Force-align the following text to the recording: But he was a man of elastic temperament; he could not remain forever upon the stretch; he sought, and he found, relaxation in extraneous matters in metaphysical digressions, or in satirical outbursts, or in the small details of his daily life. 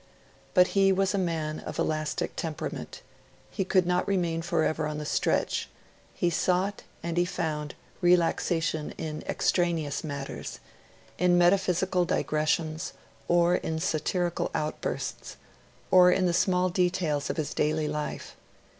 But 0.55 0.69
he 0.69 0.91
was 0.91 1.13
a 1.13 1.19
man 1.19 1.59
of 1.59 1.77
elastic 1.77 2.35
temperament; 2.35 3.03
he 3.51 3.63
could 3.63 3.85
not 3.85 4.07
remain 4.07 4.41
forever 4.41 4.85
upon 4.87 4.97
the 4.97 5.05
stretch; 5.05 5.69
he 6.15 6.31
sought, 6.31 6.81
and 7.03 7.17
he 7.17 7.23
found, 7.23 7.75
relaxation 8.01 8.95
in 8.97 9.21
extraneous 9.27 10.03
matters 10.03 10.59
in 11.19 11.37
metaphysical 11.37 12.05
digressions, 12.05 12.93
or 13.27 13.53
in 13.57 13.77
satirical 13.79 14.49
outbursts, 14.55 15.37
or 15.91 16.11
in 16.11 16.25
the 16.25 16.33
small 16.33 16.69
details 16.69 17.29
of 17.29 17.37
his 17.37 17.53
daily 17.53 17.87
life. 17.87 18.35